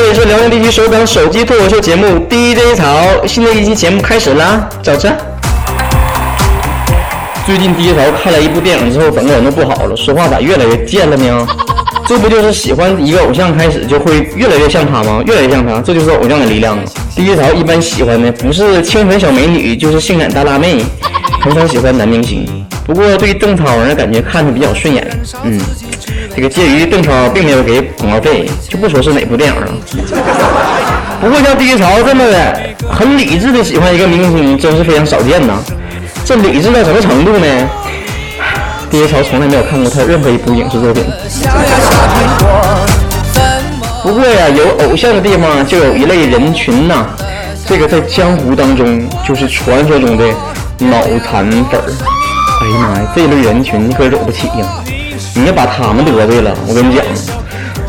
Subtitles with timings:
[0.00, 5.12] 这里是辽宁地区首档手机脱口秀节目 DJ 潮，新的一期节目开始啦，早晨。
[7.44, 11.44] 最近 DJ 潮看了一部电影之后，整个人都不好了，说话咋越来越贱了呢？
[12.06, 15.20] 这不就是喜欢一个偶像开始就会越来越像他吗？
[15.26, 16.78] 越来越像他，这就是偶像的力量。
[17.16, 20.76] DJ 潮一般喜欢的不是清纯小美女，就是性感大辣妹，
[21.42, 22.46] 很少喜欢男明星。
[22.86, 25.04] 不过对邓超呢，感觉看着比较顺眼。
[25.42, 25.60] 嗯，
[26.38, 29.66] 这个介于邓超并没有给广告费，就不说是哪部电影了。
[31.20, 32.56] 不过像低潮这么的
[32.88, 35.54] 很理智的喜欢一个明星，真是非常少见呐。
[36.24, 37.46] 这理智到什么程度呢
[38.88, 41.02] 低潮从来没有看过他任何一部影视作品。
[44.04, 47.04] 不过呀，有偶像的地方就有一类人群呐，
[47.66, 50.24] 这个在江湖当中就是传说中的
[50.78, 51.92] 脑残粉儿。
[52.62, 54.84] 哎呀妈呀，这类人群你可惹不起呀！
[55.38, 57.04] 你要把他们得罪了，我跟你讲，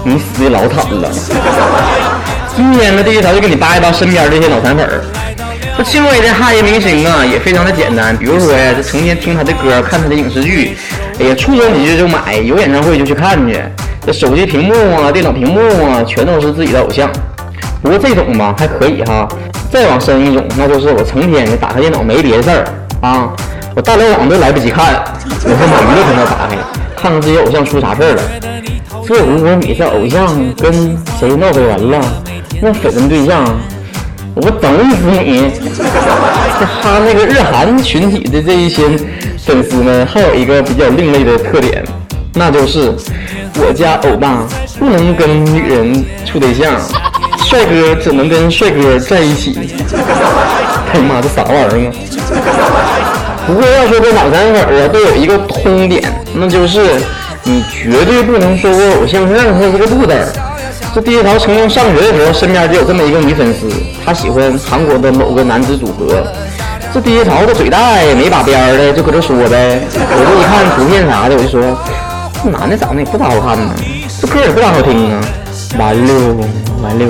[0.04, 1.10] 你死的老惨了。
[2.56, 5.02] 今天呢，第一条就给你扒一扒身边这些脑残粉儿。
[5.76, 8.16] 这轻微的哈一明星啊，也非常的简单。
[8.16, 10.78] 比如说呀，这成天听他的歌，看他的影视剧，
[11.20, 13.60] 哎呀，触手你就就买，有演唱会就去看去。
[14.06, 17.10] 这手机屏幕啊，电脑屏幕啊，全都是自己的偶像。
[17.82, 19.28] 不过这种吧还可以哈，
[19.72, 22.66] 再往深一种，那就是我成天打开电脑没别的事儿
[23.02, 23.32] 啊。
[23.76, 25.02] 我大连网都来不及看，
[25.44, 26.58] 我他妈娱乐频道打开，
[27.02, 28.22] 看看这些偶像出啥事儿了。
[29.08, 32.02] 这如果你是偶像跟谁闹绯闻了，
[32.62, 33.46] 那绯闻对象，
[34.36, 35.52] 我整死你！
[36.82, 38.84] 他那个日韩群体的这一些
[39.38, 41.84] 粉丝们，还有一个比较另类的特点，
[42.34, 42.94] 那就是
[43.56, 44.44] 我家欧巴
[44.78, 46.74] 不能跟女人处对象，
[47.46, 49.58] 帅哥只能跟帅哥在一起。
[50.92, 52.99] 哎呀妈，这啥玩意儿啊？
[53.50, 56.04] 不过要说这脑残粉啊，都有一个通点，
[56.36, 57.02] 那就是
[57.44, 60.14] 你绝对不能说我偶像任何一个路子。
[60.94, 63.68] 这第一条曾经上学的时候，身边就有这么一个女粉丝，
[64.06, 66.24] 她喜欢韩国的某个男子组合。
[66.94, 69.82] 这第一条的嘴大也没把边儿的，就搁这说呗。
[69.96, 71.60] 我这一看图片啥的，我就说
[72.44, 73.74] 这男的长得也不咋好看呢，
[74.22, 75.20] 这歌也不咋好听啊。
[75.80, 76.14] 完了，
[76.84, 77.06] 完了，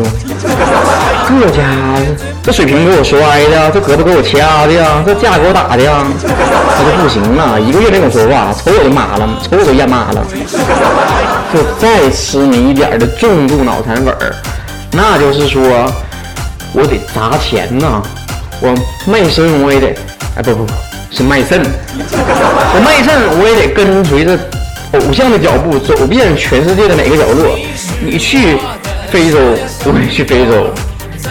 [1.28, 1.59] 这家
[2.00, 3.19] 伙这水平给我摔
[3.50, 10.25] 的，这胳膊给我掐的呀，这架给我打的呀，他就不行了，一个月没跟我说话，瞅我都麻了，瞅我都厌麻了。
[11.53, 14.33] 就再痴迷一点的重度脑残粉儿，
[14.91, 15.61] 那就是说
[16.73, 18.01] 我得砸钱呐，
[18.61, 18.73] 我
[19.06, 19.88] 卖身我也得，
[20.38, 20.73] 哎不不不
[21.11, 24.38] 是卖肾，我卖肾我也得跟随着。
[24.94, 27.56] 偶像的脚步走遍全世界的每个角落，
[28.03, 28.57] 你去
[29.11, 29.38] 非洲，
[29.85, 30.73] 我也去非洲；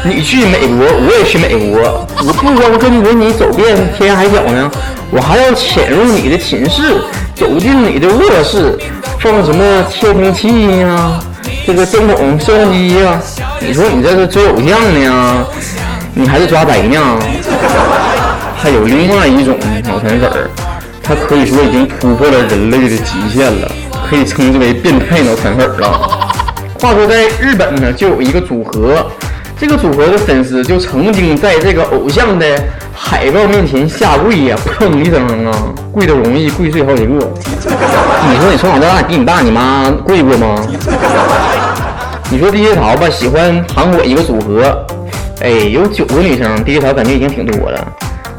[0.05, 2.07] 你去美国，我也去美国。
[2.19, 4.71] 我不光跟着你走遍天涯海角呢，
[5.11, 7.01] 我还要潜入你的寝室，
[7.35, 8.79] 走进你的卧室，
[9.21, 11.19] 放什么窃听器呀，
[11.67, 13.21] 这个针筒、摄像机呀？
[13.61, 15.47] 你说你这是追偶像呢，
[16.15, 17.19] 你还是抓贼呢？
[18.57, 20.51] 还有另外一种脑残粉儿。
[21.03, 23.71] 他可以说已经突破了人类的极限了，
[24.09, 26.29] 可以称之为变态脑残粉了。
[26.79, 29.11] 话说在日本呢，就有一个组合，
[29.61, 32.47] 这个组合的粉丝就曾经在这个偶像的
[32.95, 35.53] 海报面前下跪呀，砰一声啊，
[35.91, 37.13] 跪的容易，跪碎好几个。
[37.13, 40.65] 你说你从小到大比你爸你妈跪过吗？
[42.31, 44.87] 你说第一桃吧，喜欢韩国一个组合，
[45.41, 47.85] 哎，有九个女生，第一桃感觉已经挺多了。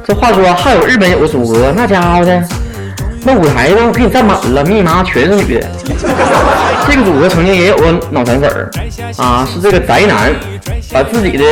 [0.07, 2.41] 这话说还有日本有个组合，那家伙的，
[3.25, 5.68] 那舞台上给你占满了，密麻全是女的。
[6.88, 8.72] 这个组合曾经也有个脑残粉儿
[9.18, 10.31] 啊，是这个宅男，
[10.92, 11.46] 把自己的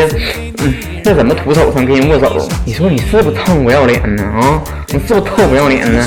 [0.64, 2.48] 嗯那什么徒手上给你握手？
[2.66, 4.24] 你说你是不是臭不要脸呢？
[4.24, 6.04] 啊，你是不是臭不要脸呢？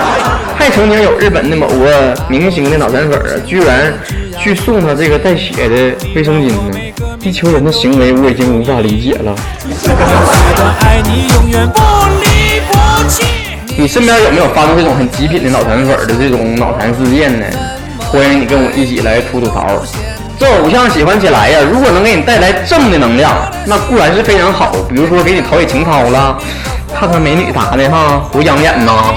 [0.56, 3.94] 还曾经有日本的某个明星的脑残粉儿，居然
[4.38, 6.78] 去送他这个带血的卫生巾呢。
[7.20, 9.34] 地球人的行为我已经无法理解了。
[13.76, 17.46] 你身边有没有发生这种很极品的脑残粉的这种脑残事件呢？
[17.98, 19.82] 欢迎你跟我一起来吐吐槽。
[20.40, 23.30] 这偶像喜欢起来呀，如果能给你带来正的能量，
[23.66, 24.72] 那固然是非常好。
[24.88, 26.34] 比如说给你陶冶情操了，
[26.98, 29.14] 看看美女啥的哈，多养眼呐。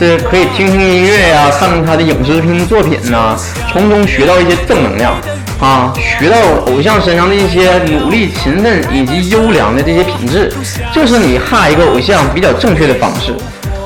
[0.00, 3.36] 这可以听听音乐呀，看看他的影视片作品呐，
[3.70, 5.14] 从中学到一些正能量。
[5.60, 10.52] 啊，学到偶像身上的一些努力、勤奋以及优良的这些品质，
[10.92, 13.32] 这是你哈一个偶像比较正确的方式。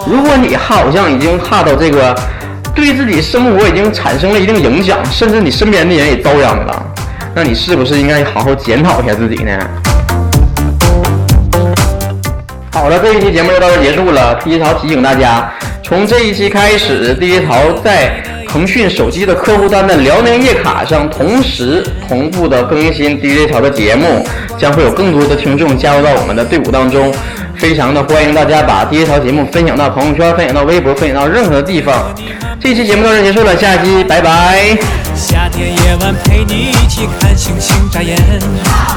[0.07, 2.15] 如果你哈偶像已经哈到这个
[2.75, 6.85] 对自己生活已经产生了一定影响，甚至你身边的人也遭殃了，
[7.35, 9.59] 那你是不是应该好好检讨一下自己呢？
[12.73, 14.35] 好了，这一期节目就到这结束了。
[14.43, 15.53] 第一条提醒大家，
[15.83, 18.23] 从这一期开始，第一条在。
[18.53, 24.23] 腾讯手机的客户端的辽宁夜卡上同时同步的更新 DJ 潮的节目，
[24.59, 27.11] 将会有更多的听众加入到我们的队伍当中。
[27.63, 32.13] 非常的欢迎大家把第一条节目分享到朋友圈，分享到微博，分享到任何地方。
[32.61, 34.77] 这期节目到这结束了，下期拜拜。
[35.15, 38.19] 夏天夜晚陪你一起看星星眨眼。